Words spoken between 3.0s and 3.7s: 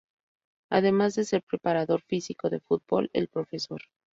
el Prof.